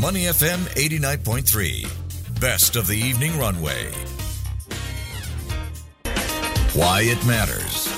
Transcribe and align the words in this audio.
Money 0.00 0.26
FM 0.26 0.58
89.3. 0.76 2.40
Best 2.40 2.76
of 2.76 2.86
the 2.86 2.96
evening 2.96 3.36
runway. 3.36 3.90
Why 6.72 7.00
it 7.02 7.26
matters. 7.26 7.92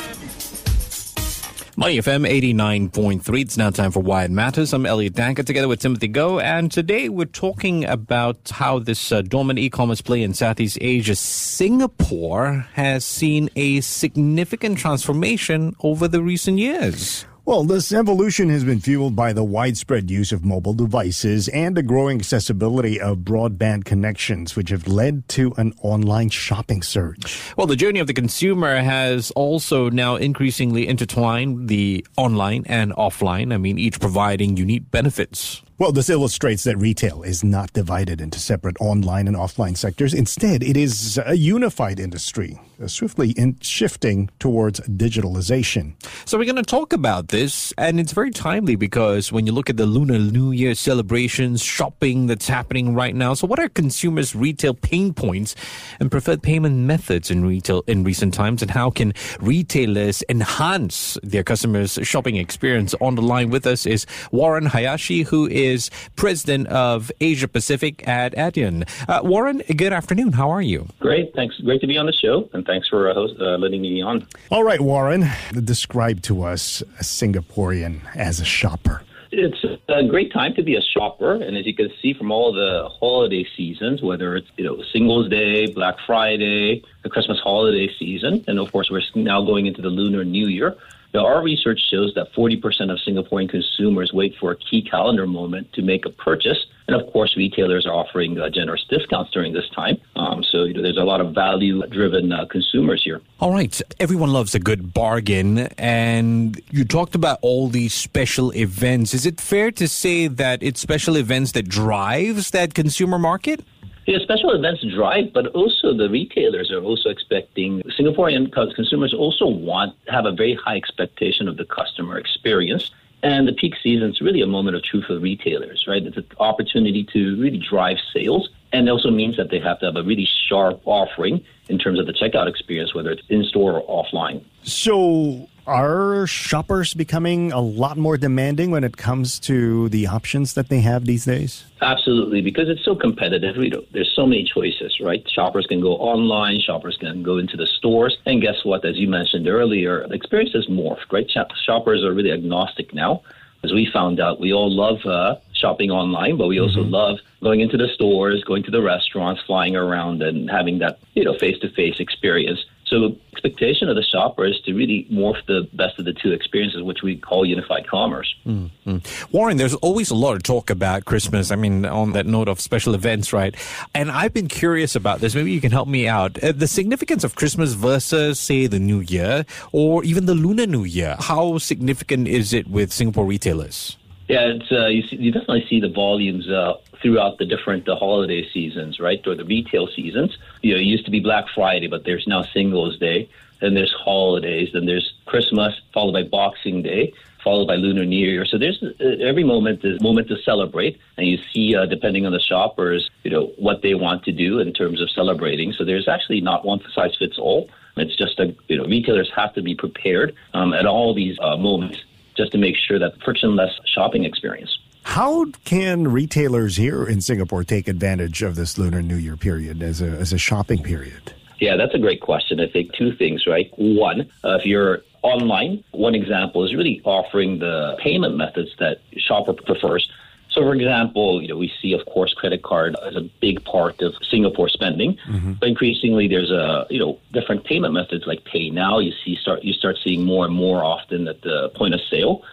Money 1.77 1.99
FM 1.99 2.27
89.3. 2.27 3.41
It's 3.43 3.59
now 3.59 3.69
time 3.69 3.91
for 3.91 4.01
Why 4.01 4.25
It 4.25 4.31
Matters. 4.31 4.73
I'm 4.73 4.87
Elliott 4.87 5.13
Danker 5.13 5.45
together 5.45 5.69
with 5.69 5.81
Timothy 5.81 6.09
Go. 6.09 6.41
And 6.41 6.73
today 6.73 7.11
we're 7.11 7.27
talking 7.27 7.84
about 7.84 8.48
how 8.48 8.79
this 8.79 9.12
uh, 9.12 9.21
dormant 9.21 9.59
e-commerce 9.59 10.01
play 10.01 10.23
in 10.23 10.32
Southeast 10.32 10.79
Asia, 10.80 11.14
Singapore, 11.14 12.67
has 12.73 13.05
seen 13.05 13.51
a 13.57 13.82
significant 13.82 14.79
transformation 14.79 15.77
over 15.80 16.09
the 16.09 16.23
recent 16.23 16.57
years. 16.57 17.27
Well, 17.51 17.64
this 17.64 17.91
evolution 17.93 18.48
has 18.51 18.62
been 18.62 18.79
fueled 18.79 19.16
by 19.16 19.33
the 19.33 19.43
widespread 19.43 20.09
use 20.09 20.30
of 20.30 20.45
mobile 20.45 20.73
devices 20.73 21.48
and 21.48 21.77
the 21.77 21.83
growing 21.83 22.21
accessibility 22.21 23.01
of 23.01 23.24
broadband 23.24 23.87
connections, 23.87 24.55
which 24.55 24.70
have 24.70 24.87
led 24.87 25.27
to 25.30 25.52
an 25.57 25.74
online 25.83 26.29
shopping 26.29 26.80
surge. 26.80 27.43
Well, 27.57 27.66
the 27.66 27.74
journey 27.74 27.98
of 27.98 28.07
the 28.07 28.15
consumer 28.15 28.77
has 28.77 29.33
also 29.33 29.91
now 29.91 30.15
increasingly 30.15 30.87
intertwined 30.87 31.66
the 31.69 32.07
online 32.16 32.62
and 32.66 32.93
offline. 32.93 33.52
I 33.52 33.57
mean, 33.57 33.80
each 33.80 33.98
providing 33.98 34.57
unique 34.57 34.88
benefits. 34.93 35.60
Well, 35.77 35.91
this 35.91 36.09
illustrates 36.09 36.62
that 36.65 36.77
retail 36.77 37.24
is 37.24 37.43
not 37.43 37.73
divided 37.73 38.21
into 38.21 38.38
separate 38.38 38.77
online 38.80 39.27
and 39.27 39.37
offline 39.37 39.77
sectors. 39.77 40.15
Instead, 40.15 40.62
it 40.62 40.77
is 40.77 41.19
a 41.27 41.35
unified 41.35 41.98
industry, 41.98 42.60
swiftly 42.89 43.30
in 43.30 43.59
shifting 43.61 44.30
towards 44.39 44.80
digitalization. 44.80 45.95
So, 46.27 46.38
we're 46.38 46.45
going 46.45 46.57
to 46.57 46.62
talk 46.62 46.93
about 46.93 47.29
this, 47.29 47.73
and 47.79 47.98
it's 47.98 48.12
very 48.12 48.30
timely 48.30 48.77
because 48.77 49.33
when 49.33 49.47
you 49.47 49.52
look 49.52 49.71
at 49.71 49.77
the 49.77 49.87
Lunar 49.87 50.19
New 50.19 50.52
Year 50.52 50.75
celebrations, 50.75 51.62
shopping 51.62 52.27
that's 52.27 52.48
happening 52.48 52.95
right 52.95 53.15
now. 53.15 53.35
So, 53.35 53.47
what 53.47 53.59
are 53.59 53.69
consumers' 53.69 54.37
retail 54.37 54.74
pain 54.74 55.15
points 55.15 55.57
and 55.99 56.10
preferred 56.10 56.43
payment 56.43 56.77
methods 56.77 57.30
in 57.30 57.45
retail 57.45 57.82
in 57.87 58.04
recent 58.04 58.35
times, 58.35 58.63
and 58.63 58.71
how 58.71 58.91
can 58.91 59.15
retailers 59.41 60.23
enhance 60.29 61.19
their 61.23 61.43
customers' 61.43 61.99
shopping 62.02 62.37
experience? 62.37 62.95
On 63.01 63.15
the 63.15 63.23
line 63.23 63.51
with 63.51 63.66
us 63.66 63.87
is 63.87 64.06
Warren 64.31 64.66
Hayashi, 64.66 65.22
who 65.22 65.47
is 65.47 65.71
is 65.71 65.91
president 66.16 66.66
of 66.69 67.10
Asia 67.21 67.49
Pacific 67.49 68.06
at 68.09 68.34
Adyen. 68.34 68.88
Uh, 69.09 69.21
Warren, 69.22 69.62
good 69.76 69.93
afternoon. 69.93 70.32
How 70.32 70.50
are 70.50 70.62
you? 70.62 70.88
Great. 70.99 71.32
Thanks. 71.34 71.56
Great 71.59 71.81
to 71.81 71.87
be 71.87 71.97
on 71.97 72.06
the 72.06 72.12
show, 72.12 72.49
and 72.53 72.66
thanks 72.71 72.88
for 72.88 73.10
uh, 73.10 73.15
host, 73.15 73.34
uh, 73.41 73.56
letting 73.56 73.82
me 73.82 74.00
on. 74.00 74.26
All 74.50 74.62
right, 74.62 74.81
Warren, 74.81 75.26
describe 75.65 76.22
to 76.22 76.44
us 76.44 76.82
a 77.00 77.03
Singaporean 77.03 78.00
as 78.15 78.38
a 78.38 78.44
shopper. 78.44 79.03
It's 79.32 79.65
a 79.88 80.04
great 80.04 80.32
time 80.32 80.54
to 80.54 80.62
be 80.62 80.75
a 80.76 80.81
shopper, 80.81 81.34
and 81.34 81.56
as 81.56 81.65
you 81.65 81.75
can 81.75 81.88
see 82.03 82.15
from 82.15 82.32
all 82.32 82.53
the 82.53 82.88
holiday 82.98 83.47
seasons, 83.56 84.03
whether 84.03 84.37
it's 84.37 84.48
you 84.56 84.65
know 84.65 84.82
Singles 84.93 85.28
Day, 85.28 85.66
Black 85.66 85.97
Friday, 86.04 86.82
the 87.03 87.10
Christmas 87.10 87.38
holiday 87.38 87.88
season, 87.97 88.44
and 88.48 88.59
of 88.59 88.72
course 88.72 88.91
we're 88.91 89.03
now 89.15 89.44
going 89.44 89.66
into 89.66 89.82
the 89.82 89.88
Lunar 89.88 90.25
New 90.25 90.48
Year. 90.48 90.76
Now, 91.12 91.27
our 91.27 91.43
research 91.43 91.81
shows 91.91 92.12
that 92.15 92.33
40% 92.34 92.62
of 92.91 92.99
Singaporean 93.06 93.49
consumers 93.49 94.12
wait 94.12 94.34
for 94.39 94.53
a 94.53 94.56
key 94.56 94.83
calendar 94.83 95.27
moment 95.27 95.72
to 95.72 95.83
make 95.83 96.06
a 96.06 96.11
purchase. 96.11 96.66
And 96.87 97.00
of 97.00 97.12
course, 97.12 97.37
retailers 97.37 97.87
are 97.87 97.93
offering 97.93 98.39
uh, 98.39 98.49
generous 98.50 98.84
discounts 98.89 99.31
during 99.33 99.53
this 99.53 99.69
time. 99.75 100.00
Um, 100.16 100.43
so 100.43 100.65
you 100.65 100.75
know, 100.75 100.83
there's 100.83 100.97
a 100.97 101.05
lot 101.05 101.21
of 101.21 101.34
value 101.34 101.84
driven 101.88 102.33
uh, 102.33 102.47
consumers 102.47 103.03
here. 103.05 103.21
All 103.41 103.53
right. 103.53 103.81
Everyone 103.99 104.33
loves 104.33 104.55
a 104.55 104.59
good 104.59 104.93
bargain. 104.93 105.59
And 105.78 106.61
you 106.71 106.84
talked 106.84 107.15
about 107.15 107.38
all 107.43 107.69
these 107.69 107.94
special 107.94 108.53
events. 108.55 109.15
Is 109.15 109.27
it 109.27 109.41
fair 109.41 109.71
to 109.72 109.88
say 109.88 110.27
that 110.28 110.62
it's 110.62 110.81
special 110.81 111.16
events 111.16 111.53
that 111.53 111.69
drives 111.69 112.50
that 112.50 112.75
consumer 112.75 113.19
market? 113.19 113.65
Yeah, 114.11 114.19
special 114.19 114.50
events 114.50 114.84
drive, 114.93 115.33
but 115.33 115.47
also 115.55 115.94
the 115.94 116.11
retailers 116.11 116.72
are 116.72 116.83
also 116.83 117.11
expecting 117.11 117.81
Singaporean 117.97 118.53
consumers 118.75 119.15
also 119.15 119.47
want 119.47 119.94
have 120.09 120.26
a 120.26 120.32
very 120.32 120.54
high 120.54 120.75
expectation 120.75 121.47
of 121.47 121.56
the 121.56 121.65
customer 121.65 122.19
experience. 122.19 122.91
And 123.22 123.47
the 123.47 123.53
peak 123.53 123.75
season 123.81 124.10
is 124.10 124.20
really 124.20 124.43
a 124.43 124.49
moment 124.49 124.75
of 124.75 124.82
truth 124.82 125.04
for 125.04 125.16
retailers, 125.20 125.84
right? 125.87 126.03
It's 126.03 126.16
an 126.16 126.26
opportunity 126.41 127.04
to 127.12 127.41
really 127.41 127.59
drive 127.59 127.99
sales. 128.12 128.49
And 128.72 128.88
it 128.88 128.91
also 128.91 129.12
means 129.12 129.37
that 129.37 129.50
they 129.50 129.60
have 129.60 129.78
to 129.78 129.87
have 129.87 129.94
a 129.94 130.03
really 130.03 130.28
sharp 130.49 130.81
offering 130.87 131.44
in 131.69 131.78
terms 131.78 132.00
of 132.00 132.06
the 132.06 132.12
checkout 132.12 132.49
experience, 132.49 132.93
whether 132.93 133.12
it's 133.12 133.22
in 133.28 133.44
store 133.44 133.81
or 133.81 134.04
offline. 134.04 134.43
So, 134.65 135.49
are 135.70 136.26
shoppers 136.26 136.94
becoming 136.94 137.53
a 137.53 137.60
lot 137.60 137.97
more 137.97 138.16
demanding 138.16 138.72
when 138.72 138.82
it 138.82 138.97
comes 138.97 139.38
to 139.41 139.88
the 139.91 140.08
options 140.08 140.54
that 140.54 140.69
they 140.69 140.81
have 140.81 141.04
these 141.04 141.25
days? 141.25 141.64
Absolutely, 141.81 142.42
because 142.42 142.69
it's 142.69 142.84
so 142.84 142.97
competitive. 142.97 143.56
You 143.56 143.70
know, 143.70 143.84
there's 143.92 144.12
so 144.14 144.26
many 144.26 144.44
choices, 144.44 144.98
right? 145.00 145.25
Shoppers 145.31 145.66
can 145.66 145.81
go 145.81 145.92
online, 145.92 146.60
shoppers 146.60 146.97
can 146.98 147.22
go 147.22 147.38
into 147.38 147.56
the 147.56 147.66
stores, 147.66 148.19
and 148.26 148.42
guess 148.42 148.64
what? 148.64 148.84
As 148.84 148.97
you 148.97 149.08
mentioned 149.08 149.47
earlier, 149.48 150.06
the 150.08 150.14
experience 150.14 150.53
has 150.54 150.66
morphed, 150.66 151.12
right? 151.12 151.31
Shoppers 151.31 152.04
are 152.04 152.12
really 152.12 152.32
agnostic 152.32 152.92
now. 152.92 153.22
As 153.62 153.72
we 153.72 153.88
found 153.92 154.20
out, 154.20 154.41
we 154.41 154.52
all 154.52 154.70
love 154.70 155.04
uh, 155.04 155.37
shopping 155.52 155.91
online, 155.91 156.37
but 156.37 156.48
we 156.48 156.58
also 156.58 156.81
mm-hmm. 156.81 156.91
love 156.91 157.19
going 157.42 157.60
into 157.60 157.76
the 157.76 157.88
stores, 157.88 158.42
going 158.44 158.62
to 158.64 158.70
the 158.70 158.82
restaurants, 158.82 159.42
flying 159.47 159.76
around, 159.76 160.22
and 160.22 160.50
having 160.50 160.78
that 160.78 160.98
you 161.14 161.25
know 161.25 161.37
face 161.38 161.58
to 161.60 161.69
face 161.70 162.00
experience. 162.00 162.64
So 162.90 163.00
the 163.00 163.16
expectation 163.32 163.88
of 163.88 163.94
the 163.94 164.02
shopper 164.02 164.44
is 164.44 164.60
to 164.62 164.74
really 164.74 165.06
morph 165.12 165.46
the 165.46 165.68
best 165.74 166.00
of 166.00 166.04
the 166.04 166.12
two 166.12 166.32
experiences, 166.32 166.82
which 166.82 167.02
we 167.02 167.16
call 167.16 167.46
unified 167.46 167.86
commerce. 167.86 168.34
Mm-hmm. 168.44 168.98
Warren, 169.30 169.58
there's 169.58 169.76
always 169.76 170.10
a 170.10 170.16
lot 170.16 170.34
of 170.34 170.42
talk 170.42 170.70
about 170.70 171.04
Christmas. 171.04 171.52
I 171.52 171.56
mean, 171.56 171.86
on 171.86 172.12
that 172.12 172.26
note 172.26 172.48
of 172.48 172.60
special 172.60 172.96
events, 172.96 173.32
right? 173.32 173.54
And 173.94 174.10
I've 174.10 174.34
been 174.34 174.48
curious 174.48 174.96
about 174.96 175.20
this. 175.20 175.36
Maybe 175.36 175.52
you 175.52 175.60
can 175.60 175.70
help 175.70 175.86
me 175.86 176.08
out. 176.08 176.42
Uh, 176.42 176.50
the 176.50 176.66
significance 176.66 177.22
of 177.22 177.36
Christmas 177.36 177.74
versus, 177.74 178.40
say, 178.40 178.66
the 178.66 178.80
New 178.80 179.00
Year 179.00 179.46
or 179.70 180.02
even 180.02 180.26
the 180.26 180.34
Lunar 180.34 180.66
New 180.66 180.84
Year. 180.84 181.14
How 181.20 181.58
significant 181.58 182.26
is 182.26 182.52
it 182.52 182.66
with 182.66 182.92
Singapore 182.92 183.24
retailers? 183.24 183.96
Yeah, 184.28 184.46
it's, 184.46 184.70
uh, 184.72 184.86
you, 184.86 185.02
see, 185.06 185.16
you 185.16 185.30
definitely 185.30 185.66
see 185.68 185.80
the 185.80 185.88
volumes 185.88 186.48
uh, 186.48 186.74
throughout 187.00 187.38
the 187.38 187.44
different 187.44 187.88
uh, 187.88 187.97
holiday 187.97 188.49
seasons, 188.50 189.00
right, 189.00 189.25
or 189.27 189.34
the 189.34 189.44
retail 189.44 189.88
seasons. 189.88 190.37
You 190.62 190.75
know, 190.75 190.81
it 190.81 190.84
used 190.84 191.05
to 191.06 191.11
be 191.11 191.21
Black 191.21 191.47
Friday, 191.55 191.87
but 191.87 192.05
there's 192.05 192.27
now 192.27 192.43
Singles 192.43 192.99
Day. 192.99 193.28
Then 193.61 193.75
there's 193.75 193.93
holidays. 193.93 194.71
Then 194.72 194.87
there's 194.87 195.12
Christmas, 195.27 195.75
followed 195.93 196.12
by 196.12 196.22
Boxing 196.22 196.83
Day, 196.83 197.12
followed 197.43 197.66
by 197.66 197.77
Lunar 197.77 198.05
New 198.05 198.27
Year. 198.27 198.44
So 198.44 198.59
there's 198.59 198.83
uh, 198.83 199.05
every 199.21 199.44
moment 199.44 199.84
is 199.84 200.00
moment 200.00 200.28
to 200.28 200.37
celebrate, 200.43 200.99
and 201.16 201.27
you 201.27 201.38
see, 201.53 201.75
uh, 201.75 201.87
depending 201.87 202.27
on 202.27 202.33
the 202.33 202.41
shoppers, 202.41 203.11
you 203.22 203.31
know, 203.31 203.47
what 203.59 203.82
they 203.82 203.94
want 203.94 204.25
to 204.25 204.32
do 204.32 204.59
in 204.59 204.72
terms 204.72 205.00
of 205.00 205.11
celebrating. 205.11 205.72
So 205.72 205.84
there's 205.84 206.09
actually 206.09 206.41
not 206.41 206.65
one 206.65 206.81
size 206.94 207.17
fits 207.19 207.38
all. 207.38 207.69
It's 207.97 208.17
just 208.17 208.38
a, 208.38 208.55
you 208.69 208.78
know, 208.78 208.84
retailers 208.84 209.31
have 209.37 209.53
to 209.55 209.62
be 209.62 209.75
prepared 209.75 210.34
um, 210.55 210.72
at 210.72 210.87
all 210.87 211.12
these 211.12 211.38
uh, 211.41 211.56
moments 211.56 211.99
just 212.34 212.53
to 212.53 212.59
make 212.59 212.77
sure 212.77 212.99
that 212.99 213.21
frictionless 213.22 213.78
shopping 213.84 214.25
experience. 214.25 214.78
How 215.10 215.47
can 215.65 216.06
retailers 216.06 216.76
here 216.76 217.04
in 217.04 217.21
Singapore 217.21 217.65
take 217.65 217.88
advantage 217.88 218.43
of 218.43 218.54
this 218.54 218.78
Lunar 218.78 219.03
New 219.03 219.16
Year 219.16 219.37
period 219.37 219.82
as 219.82 220.00
a, 220.00 220.06
as 220.06 220.32
a 220.32 220.38
shopping 220.38 220.84
period? 220.84 221.34
Yeah, 221.59 221.75
that's 221.75 221.93
a 221.94 221.98
great 221.98 222.21
question. 222.21 222.60
I 222.60 222.69
think 222.69 222.93
two 222.93 223.16
things, 223.16 223.44
right? 223.44 223.72
One, 223.76 224.31
uh, 224.44 224.59
if 224.60 224.66
you're 224.66 225.00
online, 225.22 225.82
one 225.91 226.15
example 226.15 226.65
is 226.65 226.72
really 226.72 227.03
offering 227.04 227.59
the 227.59 227.97
payment 227.99 228.37
methods 228.37 228.70
that 228.78 229.00
shopper 229.16 229.53
prefers. 229.53 230.09
So, 230.49 230.60
for 230.60 230.75
example, 230.75 231.43
you 231.43 231.49
know, 231.49 231.56
we 231.56 231.72
see, 231.82 231.93
of 231.93 232.06
course, 232.06 232.32
credit 232.32 232.62
card 232.62 232.94
as 233.04 233.16
a 233.16 233.28
big 233.41 233.65
part 233.65 234.00
of 234.03 234.15
Singapore 234.31 234.69
spending. 234.69 235.19
Mm-hmm. 235.26 235.54
But 235.54 235.70
increasingly, 235.70 236.28
there's 236.28 236.53
a 236.53 236.87
you 236.88 237.00
know 237.00 237.19
different 237.32 237.65
payment 237.65 237.94
methods 237.94 238.28
like 238.28 238.44
Pay 238.44 238.70
Now. 238.70 239.00
You 239.00 239.12
see, 239.25 239.34
start 239.34 239.65
you 239.65 239.72
start 239.72 239.99
seeing 240.04 240.25
more 240.25 240.44
and 240.44 240.54
more 240.54 240.84
often 240.84 241.26
at 241.26 241.43
the 241.43 241.70
point 241.70 241.94
of 241.94 242.00
sale 242.09 242.44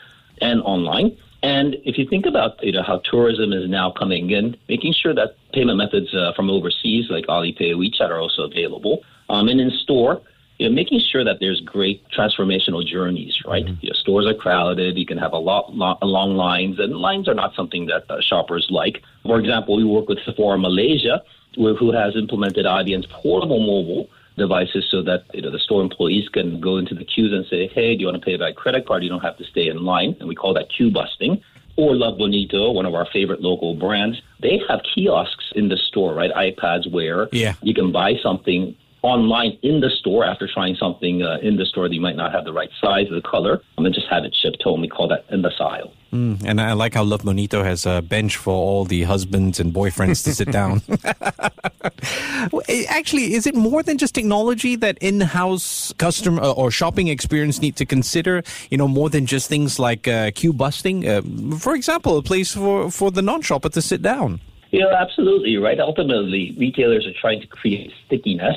and 0.42 0.60
online. 0.62 1.16
And 1.44 1.76
if 1.86 1.98
you 1.98 2.08
think 2.08 2.26
about 2.26 2.64
you 2.64 2.72
know 2.72 2.84
how 2.84 3.02
tourism 3.10 3.54
is 3.54 3.70
now 3.70 3.92
coming 3.92 4.32
in, 4.32 4.58
making 4.68 4.94
sure 4.94 5.14
that 5.14 5.36
payment 5.54 5.78
methods 5.78 6.14
uh, 6.14 6.34
from 6.36 6.50
overseas 6.50 7.06
like 7.10 7.26
Alipay, 7.28 7.76
WeChat 7.76 8.10
are 8.10 8.20
also 8.20 8.44
available, 8.44 9.04
um, 9.30 9.48
and 9.48 9.62
in 9.62 9.72
store 9.72 10.22
you 10.58 10.68
know, 10.68 10.74
making 10.74 11.00
sure 11.00 11.24
that 11.24 11.38
there's 11.40 11.62
great 11.62 12.04
transformational 12.10 12.86
journeys, 12.86 13.38
right? 13.46 13.66
Mm-hmm. 13.66 13.80
You 13.82 13.90
know, 13.90 13.94
stores 13.94 14.26
are 14.26 14.34
crowded. 14.34 14.98
You 14.98 15.06
can 15.06 15.18
have 15.18 15.34
a 15.34 15.38
lot, 15.38 15.76
lot 15.76 16.02
long 16.02 16.36
lines, 16.36 16.80
and 16.80 16.96
lines 16.96 17.28
are 17.28 17.36
not 17.36 17.54
something 17.54 17.86
that 17.88 18.10
uh, 18.10 18.22
shoppers 18.22 18.68
like. 18.70 19.04
For 19.24 19.40
example, 19.40 19.78
we 19.78 19.84
work 19.84 20.10
with 20.10 20.20
Sephora 20.26 20.58
Malaysia, 20.58 21.22
who 21.56 21.92
has 21.92 22.16
implemented 22.16 22.66
Adyen's 22.66 23.06
portable 23.08 23.60
mobile 23.60 24.10
devices 24.38 24.88
so 24.90 25.02
that 25.04 25.24
you 25.34 25.42
know 25.42 25.52
the 25.52 25.60
store 25.60 25.82
employees 25.82 26.30
can 26.30 26.60
go 26.62 26.78
into 26.78 26.96
the 26.96 27.04
queues 27.04 27.34
and 27.34 27.46
say, 27.48 27.68
"Hey, 27.68 27.96
do 27.96 28.02
you 28.02 28.08
want 28.08 28.22
to 28.22 28.26
pay 28.26 28.38
by 28.38 28.52
credit 28.52 28.86
card? 28.86 29.04
You 29.04 29.10
don't 29.10 29.22
have 29.22 29.38
to 29.38 29.44
stay 29.46 29.68
in 29.68 29.84
line." 29.84 30.16
And 30.20 30.30
we 30.30 30.36
call 30.36 30.54
that 30.54 30.70
queue 30.70 30.92
busting. 30.92 31.42
Or 31.76 31.96
Love 31.96 32.18
Bonito, 32.18 32.72
one 32.72 32.88
of 32.88 32.96
our 32.96 33.06
favorite 33.06 33.42
local 33.42 33.76
brands, 33.76 34.20
they 34.40 34.60
have 34.68 34.82
kiosks 34.82 35.52
in 35.56 35.70
the 35.70 35.78
store, 35.78 36.16
right? 36.16 36.32
iPads 36.34 36.92
where 36.92 37.30
yeah. 37.32 37.54
you 37.62 37.76
can 37.76 37.92
buy 37.92 38.16
something 38.24 38.76
online 39.08 39.58
in 39.64 39.80
the 39.80 39.90
store 39.90 40.26
after 40.26 40.48
trying 40.54 40.76
something 40.76 41.24
uh, 41.24 41.38
in 41.42 41.58
the 41.58 41.66
store 41.66 41.88
that 41.88 41.96
you 41.96 42.02
might 42.02 42.16
not 42.16 42.32
have 42.34 42.46
the 42.46 42.54
right 42.54 42.70
size 42.82 43.10
or 43.10 43.16
the 43.16 43.22
color, 43.22 43.62
and 43.78 43.86
then 43.86 43.94
just 43.94 44.08
have 44.10 44.24
it 44.26 44.36
shipped 44.36 44.62
home. 44.64 44.82
We 44.82 44.88
call 44.88 45.08
that 45.08 45.26
in 45.30 45.42
the 45.42 45.52
aisle. 45.60 45.94
Mm, 46.12 46.44
and 46.46 46.62
I 46.62 46.74
like 46.74 46.94
how 46.94 47.04
Love 47.04 47.24
Bonito 47.24 47.64
has 47.64 47.86
a 47.86 48.02
bench 48.02 48.38
for 48.38 48.54
all 48.54 48.86
the 48.86 49.04
husbands 49.04 49.60
and 49.60 49.74
boyfriends 49.74 50.24
to 50.24 50.34
sit 50.34 50.52
down. 50.52 50.82
Actually, 52.90 53.34
is 53.34 53.46
it 53.46 53.56
more 53.56 53.84
than 53.84 53.98
just 53.98 54.16
technology 54.16 54.76
that 54.78 54.98
in-house 55.00 55.94
customer 55.98 56.42
uh, 56.42 56.52
or 56.52 56.72
shopping 56.72 57.08
experience 57.08 57.62
need 57.62 57.76
to 57.76 57.86
consider? 57.86 58.44
You 58.70 58.78
know, 58.78 58.88
more 58.88 59.10
than 59.10 59.26
just 59.26 59.50
things 59.50 59.80
like 59.80 60.08
uh, 60.08 60.32
queue 60.34 60.54
busting. 60.54 61.08
Uh, 61.08 61.22
for 61.58 61.76
example, 61.76 62.18
a 62.18 62.24
place 62.24 62.54
for 62.54 62.90
for 62.92 63.12
the 63.12 63.22
non-shopper 63.22 63.70
to 63.70 63.82
sit 63.82 64.02
down. 64.02 64.40
Yeah, 64.72 64.88
absolutely 65.00 65.58
right. 65.58 65.80
Ultimately, 65.80 66.56
retailers 66.58 67.06
are 67.06 67.14
trying 67.20 67.42
to 67.42 67.48
create 67.48 67.92
stickiness 68.06 68.56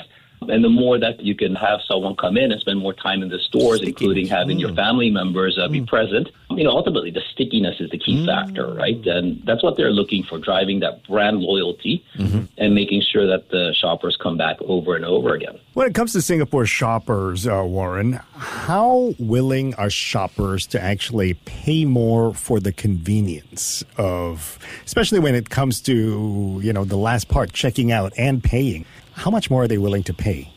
and 0.49 0.65
the 0.65 0.69
more 0.69 0.99
that 0.99 1.21
you 1.21 1.35
can 1.35 1.55
have 1.55 1.81
someone 1.87 2.17
come 2.17 2.37
in 2.37 2.51
and 2.53 2.61
spend 2.61 2.79
more 2.79 2.95
time 2.95 3.23
in 3.23 3.29
the 3.29 3.39
stores, 3.39 3.83
including 3.83 4.27
having 4.27 4.57
mm. 4.57 4.61
your 4.61 4.75
family 4.75 5.11
members 5.11 5.59
uh, 5.59 5.69
be 5.69 5.81
mm. 5.81 5.87
present, 5.87 6.29
you 6.50 6.64
know, 6.64 6.70
ultimately 6.70 7.11
the 7.11 7.23
stickiness 7.32 7.81
is 7.81 7.91
the 7.91 7.99
key 7.99 8.25
mm. 8.25 8.26
factor, 8.26 8.73
right? 8.75 9.05
And 9.06 9.43
that's 9.44 9.62
what 9.62 9.76
they're 9.76 9.93
looking 9.93 10.25
for, 10.25 10.38
driving 10.38 10.81
that 10.81 11.06
brand 11.06 11.41
loyalty 11.41 12.05
mm-hmm. 12.17 12.44
and 12.58 12.75
making 12.75 13.02
sure 13.02 13.26
that 13.26 13.50
the 13.50 13.75
shoppers 13.79 14.17
come 14.20 14.37
back 14.37 14.56
over 14.62 14.97
and 14.97 15.05
over 15.05 15.35
again. 15.35 15.58
When 15.75 15.87
it 15.87 15.94
comes 15.94 16.12
to 16.14 16.23
Singapore 16.23 16.67
shoppers, 16.67 17.47
uh, 17.47 17.62
Warren, 17.64 18.14
how 18.35 19.14
willing 19.19 19.75
are 19.75 19.91
shoppers 19.91 20.67
to 20.69 20.82
actually 20.82 21.35
pay 21.35 21.85
more 21.85 22.35
for 22.35 22.61
the 22.61 22.73
convenience 22.73 23.85
of, 23.97 24.58
especially 24.85 25.20
when 25.20 25.35
it 25.35 25.50
comes 25.50 25.81
to, 25.82 26.61
you 26.62 26.73
know, 26.73 26.85
the 26.85 26.97
last 26.97 27.29
part, 27.29 27.52
checking 27.52 27.93
out 27.93 28.12
and 28.17 28.43
paying? 28.43 28.85
How 29.14 29.31
much 29.31 29.50
more 29.50 29.64
are 29.64 29.69
they 29.69 29.79
willing 29.79 30.02
to 30.05 30.14
pay? 30.14 30.50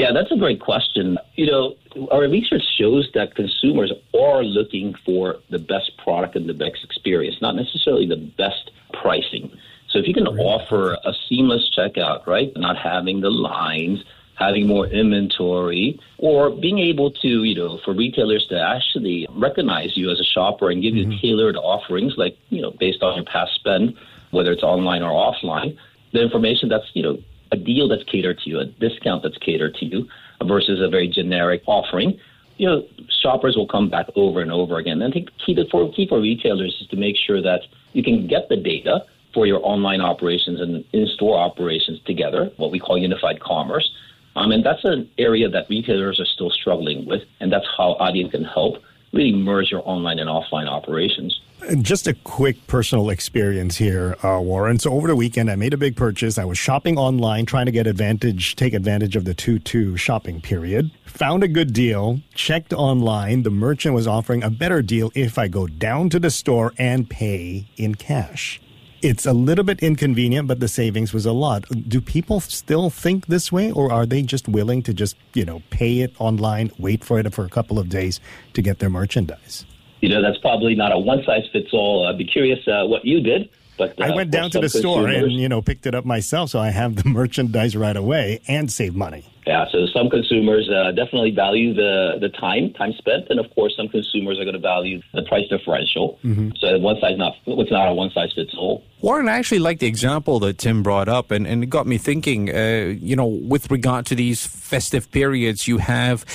Yeah, 0.00 0.12
that's 0.12 0.32
a 0.32 0.36
great 0.36 0.60
question. 0.60 1.18
You 1.34 1.46
know, 1.46 1.74
our 2.10 2.26
research 2.26 2.62
shows 2.78 3.10
that 3.12 3.34
consumers 3.34 3.92
are 4.18 4.42
looking 4.42 4.94
for 5.04 5.36
the 5.50 5.58
best 5.58 5.94
product 5.98 6.36
and 6.36 6.48
the 6.48 6.54
best 6.54 6.82
experience, 6.82 7.36
not 7.42 7.54
necessarily 7.54 8.06
the 8.06 8.16
best 8.16 8.70
pricing. 8.94 9.52
So 9.90 9.98
if 9.98 10.08
you 10.08 10.14
can 10.14 10.26
offer 10.26 10.96
a 11.04 11.12
seamless 11.28 11.70
checkout, 11.76 12.26
right, 12.26 12.50
not 12.56 12.78
having 12.78 13.20
the 13.20 13.28
lines, 13.30 14.02
having 14.36 14.66
more 14.66 14.86
inventory, 14.86 16.00
or 16.16 16.48
being 16.48 16.78
able 16.78 17.10
to, 17.10 17.44
you 17.44 17.54
know, 17.54 17.78
for 17.84 17.92
retailers 17.92 18.46
to 18.46 18.58
actually 18.58 19.26
recognize 19.32 19.98
you 19.98 20.10
as 20.10 20.18
a 20.18 20.24
shopper 20.24 20.70
and 20.70 20.80
give 20.80 20.94
mm-hmm. 20.94 21.10
you 21.10 21.18
tailored 21.20 21.56
offerings, 21.56 22.14
like, 22.16 22.38
you 22.48 22.62
know, 22.62 22.70
based 22.70 23.02
on 23.02 23.16
your 23.16 23.24
past 23.26 23.54
spend, 23.54 23.94
whether 24.30 24.50
it's 24.50 24.62
online 24.62 25.02
or 25.02 25.10
offline, 25.10 25.76
the 26.12 26.22
information 26.22 26.70
that's, 26.70 26.90
you 26.94 27.02
know, 27.02 27.18
a 27.52 27.56
deal 27.56 27.88
that's 27.88 28.04
catered 28.04 28.38
to 28.40 28.50
you, 28.50 28.60
a 28.60 28.64
discount 28.64 29.22
that's 29.22 29.38
catered 29.38 29.74
to 29.76 29.84
you, 29.84 30.08
versus 30.44 30.80
a 30.80 30.88
very 30.88 31.08
generic 31.08 31.62
offering, 31.66 32.18
you 32.56 32.66
know, 32.66 32.86
shoppers 33.22 33.56
will 33.56 33.66
come 33.66 33.88
back 33.88 34.06
over 34.16 34.40
and 34.40 34.52
over 34.52 34.76
again. 34.76 35.00
And 35.00 35.10
I 35.10 35.14
think 35.14 35.30
key 35.44 35.56
for 35.70 35.90
key 35.92 36.06
for 36.06 36.20
retailers 36.20 36.76
is 36.80 36.86
to 36.88 36.96
make 36.96 37.16
sure 37.16 37.40
that 37.40 37.62
you 37.94 38.02
can 38.02 38.26
get 38.26 38.48
the 38.48 38.56
data 38.56 39.04
for 39.32 39.46
your 39.46 39.60
online 39.62 40.00
operations 40.00 40.60
and 40.60 40.84
in-store 40.92 41.38
operations 41.38 42.00
together, 42.04 42.50
what 42.56 42.70
we 42.70 42.78
call 42.78 42.98
unified 42.98 43.40
commerce. 43.40 43.90
Um, 44.36 44.52
and 44.52 44.64
that's 44.64 44.84
an 44.84 45.10
area 45.18 45.48
that 45.48 45.68
retailers 45.70 46.20
are 46.20 46.26
still 46.26 46.50
struggling 46.50 47.06
with, 47.06 47.22
and 47.40 47.52
that's 47.52 47.66
how 47.76 47.96
Adyen 48.00 48.30
can 48.30 48.44
help 48.44 48.82
really 49.12 49.32
merge 49.32 49.70
your 49.70 49.82
online 49.84 50.18
and 50.18 50.28
offline 50.28 50.68
operations. 50.68 51.40
Just 51.82 52.06
a 52.06 52.14
quick 52.14 52.66
personal 52.66 53.10
experience 53.10 53.76
here, 53.76 54.16
uh, 54.24 54.40
Warren. 54.40 54.78
So 54.78 54.92
over 54.92 55.08
the 55.08 55.16
weekend, 55.16 55.50
I 55.50 55.56
made 55.56 55.74
a 55.74 55.76
big 55.76 55.94
purchase. 55.94 56.38
I 56.38 56.44
was 56.44 56.56
shopping 56.56 56.96
online, 56.96 57.44
trying 57.44 57.66
to 57.66 57.72
get 57.72 57.86
advantage, 57.86 58.56
take 58.56 58.72
advantage 58.72 59.14
of 59.14 59.26
the 59.26 59.34
two-two 59.34 59.98
shopping 59.98 60.40
period. 60.40 60.90
Found 61.04 61.44
a 61.44 61.48
good 61.48 61.74
deal. 61.74 62.20
Checked 62.34 62.72
online. 62.72 63.42
The 63.42 63.50
merchant 63.50 63.94
was 63.94 64.06
offering 64.06 64.42
a 64.42 64.48
better 64.48 64.80
deal 64.80 65.12
if 65.14 65.38
I 65.38 65.48
go 65.48 65.66
down 65.66 66.08
to 66.10 66.18
the 66.18 66.30
store 66.30 66.72
and 66.78 67.10
pay 67.10 67.68
in 67.76 67.94
cash. 67.96 68.60
It's 69.02 69.24
a 69.24 69.32
little 69.32 69.64
bit 69.64 69.82
inconvenient, 69.82 70.46
but 70.46 70.60
the 70.60 70.68
savings 70.68 71.14
was 71.14 71.24
a 71.24 71.32
lot. 71.32 71.64
Do 71.88 72.00
people 72.00 72.40
still 72.40 72.90
think 72.90 73.26
this 73.26 73.50
way, 73.50 73.72
or 73.72 73.90
are 73.90 74.04
they 74.04 74.22
just 74.22 74.46
willing 74.46 74.82
to 74.82 74.92
just, 74.92 75.16
you 75.32 75.44
know, 75.44 75.62
pay 75.70 76.00
it 76.00 76.12
online, 76.18 76.70
wait 76.78 77.02
for 77.02 77.18
it 77.18 77.32
for 77.32 77.44
a 77.44 77.48
couple 77.48 77.78
of 77.78 77.88
days 77.88 78.20
to 78.52 78.60
get 78.60 78.78
their 78.78 78.90
merchandise? 78.90 79.64
you 80.00 80.08
know, 80.08 80.22
that's 80.22 80.38
probably 80.38 80.74
not 80.74 80.92
a 80.92 80.98
one 80.98 81.22
size 81.24 81.46
fits 81.52 81.68
all. 81.72 82.06
I'd 82.06 82.18
be 82.18 82.24
curious 82.24 82.66
uh, 82.66 82.86
what 82.86 83.04
you 83.04 83.20
did. 83.20 83.50
But, 83.78 83.98
uh, 84.00 84.04
I 84.04 84.14
went 84.14 84.30
down 84.30 84.50
to 84.50 84.60
the 84.60 84.68
store 84.68 85.08
and 85.08 85.32
you 85.32 85.48
know 85.48 85.62
picked 85.62 85.86
it 85.86 85.94
up 85.94 86.04
myself, 86.04 86.50
so 86.50 86.58
I 86.58 86.70
have 86.70 86.96
the 86.96 87.08
merchandise 87.08 87.76
right 87.76 87.96
away 87.96 88.40
and 88.48 88.70
save 88.70 88.94
money. 88.94 89.24
Yeah, 89.46 89.64
so 89.72 89.86
some 89.86 90.10
consumers 90.10 90.68
uh, 90.68 90.92
definitely 90.92 91.30
value 91.30 91.72
the 91.72 92.18
the 92.20 92.28
time 92.28 92.72
time 92.74 92.92
spent, 92.98 93.28
and 93.30 93.40
of 93.40 93.46
course, 93.54 93.74
some 93.76 93.88
consumers 93.88 94.38
are 94.38 94.44
going 94.44 94.54
to 94.54 94.60
value 94.60 95.00
the 95.14 95.22
price 95.22 95.48
differential. 95.48 96.18
Mm-hmm. 96.22 96.50
So 96.60 96.78
one 96.78 96.96
size 97.00 97.16
not 97.16 97.36
it's 97.46 97.70
not 97.70 97.88
a 97.88 97.94
one 97.94 98.10
size 98.10 98.32
fits 98.34 98.54
all. 98.56 98.84
Warren, 99.00 99.30
I 99.30 99.38
actually 99.38 99.60
like 99.60 99.78
the 99.78 99.86
example 99.86 100.40
that 100.40 100.58
Tim 100.58 100.82
brought 100.82 101.08
up, 101.08 101.30
and, 101.30 101.46
and 101.46 101.62
it 101.62 101.70
got 101.70 101.86
me 101.86 101.96
thinking. 101.96 102.54
Uh, 102.54 102.94
you 103.00 103.16
know, 103.16 103.26
with 103.26 103.70
regard 103.70 104.04
to 104.06 104.14
these 104.14 104.46
festive 104.46 105.10
periods, 105.10 105.66
you 105.66 105.78
have 105.78 106.26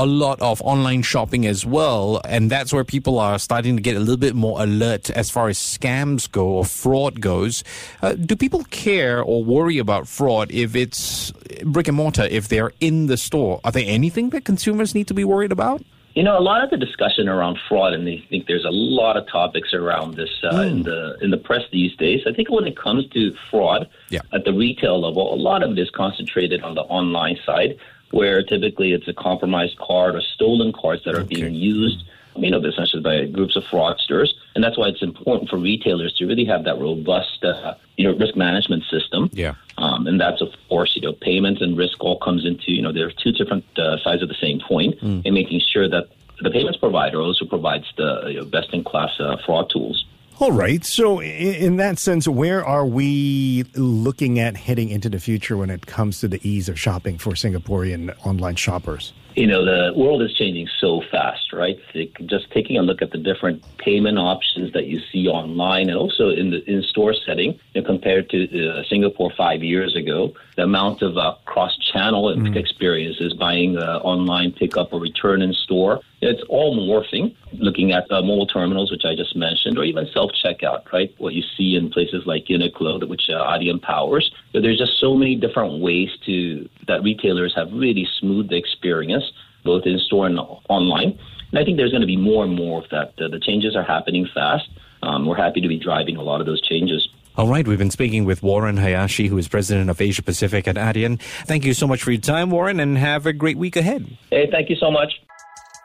a 0.00 0.06
lot 0.06 0.40
of 0.40 0.62
online 0.62 1.02
shopping 1.02 1.46
as 1.46 1.66
well, 1.66 2.22
and 2.24 2.50
that's 2.50 2.72
where 2.72 2.84
people 2.84 3.18
are 3.18 3.38
starting 3.38 3.76
to 3.76 3.82
get 3.82 3.96
a 3.96 3.98
little 3.98 4.16
bit 4.16 4.34
more 4.34 4.62
alert 4.62 5.10
as 5.10 5.28
far 5.28 5.48
as 5.48 5.58
scams 5.58 6.30
go 6.30 6.46
or 6.46 6.64
fraud 6.64 7.20
goes. 7.20 7.62
Uh, 8.00 8.14
do 8.14 8.34
people 8.34 8.64
care 8.64 9.22
or 9.22 9.44
worry 9.44 9.76
about 9.76 10.08
fraud 10.08 10.50
if 10.52 10.74
it's 10.74 11.32
brick 11.64 11.86
and 11.88 11.98
mortar? 11.98 12.22
If 12.22 12.48
they're 12.50 12.72
in 12.80 13.06
the 13.06 13.16
store, 13.16 13.60
are 13.64 13.72
there 13.72 13.84
anything 13.86 14.30
that 14.30 14.44
consumers 14.44 14.94
need 14.94 15.08
to 15.08 15.14
be 15.14 15.24
worried 15.24 15.52
about? 15.52 15.82
You 16.14 16.24
know, 16.24 16.36
a 16.36 16.42
lot 16.42 16.62
of 16.64 16.70
the 16.70 16.76
discussion 16.76 17.28
around 17.28 17.58
fraud, 17.68 17.94
and 17.94 18.06
I 18.08 18.22
think 18.28 18.48
there's 18.48 18.64
a 18.64 18.70
lot 18.70 19.16
of 19.16 19.28
topics 19.28 19.72
around 19.72 20.16
this 20.16 20.28
uh, 20.42 20.52
mm. 20.52 20.70
in 20.70 20.82
the 20.82 21.16
in 21.22 21.30
the 21.30 21.36
press 21.38 21.62
these 21.70 21.94
days. 21.96 22.20
I 22.26 22.32
think 22.32 22.50
when 22.50 22.66
it 22.66 22.76
comes 22.76 23.06
to 23.10 23.32
fraud 23.48 23.88
yeah. 24.08 24.20
at 24.32 24.44
the 24.44 24.52
retail 24.52 25.00
level, 25.00 25.32
a 25.32 25.36
lot 25.36 25.62
of 25.62 25.70
it 25.70 25.78
is 25.78 25.88
concentrated 25.90 26.62
on 26.62 26.74
the 26.74 26.82
online 26.82 27.38
side, 27.46 27.78
where 28.10 28.42
typically 28.42 28.92
it's 28.92 29.06
a 29.06 29.14
compromised 29.14 29.78
card 29.78 30.16
or 30.16 30.20
stolen 30.20 30.72
cards 30.72 31.04
that 31.04 31.14
are 31.14 31.20
okay. 31.20 31.36
being 31.36 31.54
used. 31.54 32.02
You 32.36 32.50
know, 32.50 32.60
essentially 32.64 33.02
by 33.02 33.26
groups 33.26 33.56
of 33.56 33.64
fraudsters, 33.64 34.30
and 34.54 34.62
that's 34.64 34.78
why 34.78 34.86
it's 34.88 35.02
important 35.02 35.50
for 35.50 35.58
retailers 35.58 36.12
to 36.14 36.26
really 36.26 36.44
have 36.44 36.62
that 36.64 36.78
robust, 36.78 37.44
uh, 37.44 37.74
you 37.96 38.04
know, 38.04 38.16
risk 38.16 38.36
management 38.36 38.84
system. 38.84 39.30
Yeah. 39.32 39.54
Um, 40.00 40.06
and 40.06 40.20
that's 40.20 40.40
of 40.40 40.48
course, 40.68 40.92
you 40.94 41.02
know, 41.02 41.12
payments 41.12 41.60
and 41.60 41.76
risk 41.76 42.02
all 42.02 42.18
comes 42.18 42.44
into, 42.44 42.72
you 42.72 42.82
know, 42.82 42.92
there 42.92 43.06
are 43.06 43.12
two 43.22 43.32
different 43.32 43.64
uh, 43.78 43.98
sides 43.98 44.22
of 44.22 44.28
the 44.28 44.34
same 44.40 44.60
coin, 44.60 44.92
mm. 44.92 45.24
in 45.24 45.34
making 45.34 45.60
sure 45.60 45.88
that 45.88 46.08
the 46.42 46.50
payments 46.50 46.78
provider 46.78 47.20
also 47.20 47.44
provides 47.44 47.84
the 47.96 48.28
you 48.28 48.40
know, 48.40 48.44
best 48.44 48.72
in 48.72 48.82
class 48.82 49.10
uh, 49.20 49.36
fraud 49.44 49.70
tools. 49.70 50.06
All 50.38 50.52
right. 50.52 50.82
So, 50.86 51.20
in 51.20 51.76
that 51.76 51.98
sense, 51.98 52.26
where 52.26 52.64
are 52.64 52.86
we 52.86 53.64
looking 53.74 54.38
at 54.38 54.56
heading 54.56 54.88
into 54.88 55.10
the 55.10 55.20
future 55.20 55.54
when 55.58 55.68
it 55.68 55.84
comes 55.84 56.20
to 56.20 56.28
the 56.28 56.40
ease 56.48 56.70
of 56.70 56.80
shopping 56.80 57.18
for 57.18 57.32
Singaporean 57.32 58.16
online 58.26 58.56
shoppers? 58.56 59.12
You 59.36 59.46
know, 59.46 59.64
the 59.64 59.96
world 59.96 60.22
is 60.22 60.32
changing 60.34 60.68
so 60.80 61.02
fast, 61.10 61.52
right? 61.52 61.78
Just 62.26 62.50
taking 62.50 62.76
a 62.78 62.82
look 62.82 63.02
at 63.02 63.10
the 63.10 63.18
different 63.18 63.64
payment 63.78 64.18
options 64.18 64.72
that 64.72 64.86
you 64.86 65.00
see 65.12 65.28
online 65.28 65.88
and 65.88 65.96
also 65.96 66.30
in 66.30 66.50
the 66.50 66.64
in-store 66.70 67.14
setting, 67.14 67.58
you 67.74 67.80
know, 67.80 67.86
compared 67.86 68.28
to 68.30 68.68
uh, 68.68 68.82
Singapore 68.88 69.32
five 69.36 69.62
years 69.62 69.96
ago, 69.96 70.34
the 70.56 70.62
amount 70.62 71.02
of 71.02 71.16
uh, 71.16 71.34
cross-channel 71.44 72.34
mm. 72.36 72.56
experiences, 72.56 73.32
buying 73.34 73.76
uh, 73.76 74.00
online 74.02 74.52
pickup 74.52 74.92
or 74.92 75.00
return 75.00 75.42
in 75.42 75.52
store, 75.52 76.00
it's 76.20 76.42
all 76.48 76.76
morphing. 76.76 77.34
Looking 77.52 77.92
at 77.92 78.10
uh, 78.12 78.22
mobile 78.22 78.46
terminals, 78.46 78.90
which 78.90 79.04
I 79.04 79.16
just 79.16 79.34
mentioned, 79.34 79.78
or 79.78 79.84
even 79.84 80.06
self-checkout, 80.12 80.92
right? 80.92 81.12
What 81.18 81.34
you 81.34 81.42
see 81.56 81.76
in 81.76 81.90
places 81.90 82.26
like 82.26 82.44
Uniqlo, 82.46 83.08
which 83.08 83.28
uh, 83.30 83.42
Adyen 83.44 83.80
powers. 83.80 84.30
There's 84.52 84.78
just 84.78 85.00
so 85.00 85.14
many 85.14 85.34
different 85.34 85.80
ways 85.80 86.10
to 86.26 86.68
that 86.90 87.02
retailers 87.02 87.54
have 87.56 87.72
really 87.72 88.06
smoothed 88.18 88.50
the 88.50 88.56
experience 88.56 89.24
both 89.64 89.82
in 89.86 89.98
store 89.98 90.26
and 90.26 90.38
online. 90.68 91.18
And 91.50 91.58
I 91.58 91.64
think 91.64 91.76
there's 91.76 91.90
going 91.90 92.02
to 92.02 92.06
be 92.06 92.16
more 92.16 92.44
and 92.44 92.54
more 92.54 92.82
of 92.82 92.90
that. 92.90 93.14
Uh, 93.20 93.28
the 93.28 93.40
changes 93.40 93.76
are 93.76 93.82
happening 93.82 94.28
fast. 94.32 94.68
Um, 95.02 95.26
we're 95.26 95.36
happy 95.36 95.60
to 95.60 95.68
be 95.68 95.78
driving 95.78 96.16
a 96.16 96.22
lot 96.22 96.40
of 96.40 96.46
those 96.46 96.60
changes. 96.62 97.08
All 97.36 97.46
right, 97.46 97.66
we've 97.66 97.78
been 97.78 97.90
speaking 97.90 98.24
with 98.24 98.42
Warren 98.42 98.76
Hayashi, 98.76 99.28
who 99.28 99.38
is 99.38 99.48
president 99.48 99.88
of 99.88 100.00
Asia 100.00 100.22
Pacific 100.22 100.68
at 100.68 100.76
Adyen. 100.76 101.20
Thank 101.46 101.64
you 101.64 101.74
so 101.74 101.86
much 101.86 102.02
for 102.02 102.10
your 102.10 102.20
time, 102.20 102.50
Warren, 102.50 102.80
and 102.80 102.98
have 102.98 103.24
a 103.24 103.32
great 103.32 103.56
week 103.56 103.76
ahead. 103.76 104.16
Hey, 104.30 104.48
thank 104.50 104.68
you 104.68 104.76
so 104.76 104.90
much. 104.90 105.12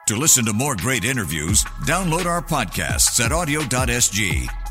To 0.08 0.16
listen 0.16 0.44
to 0.44 0.52
more 0.52 0.76
great 0.76 1.04
interviews, 1.04 1.64
download 1.84 2.26
our 2.26 2.42
podcasts 2.42 3.24
at 3.24 3.32
awedio.sg 3.32 4.65